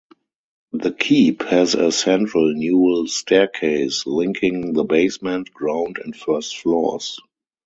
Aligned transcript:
The 0.73 0.91
keep 0.91 1.43
has 1.43 1.75
a 1.75 1.91
central 1.91 2.51
newel 2.55 3.05
staircase, 3.05 4.07
linking 4.07 4.73
the 4.73 4.83
basement, 4.83 5.53
ground 5.53 5.99
and 6.03 6.15
first 6.15 6.57
floors. 6.57 7.19